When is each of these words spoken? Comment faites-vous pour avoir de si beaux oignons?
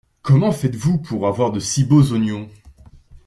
Comment 0.23 0.51
faites-vous 0.51 0.97
pour 0.97 1.27
avoir 1.27 1.51
de 1.51 1.59
si 1.59 1.83
beaux 1.83 2.11
oignons? 2.11 2.49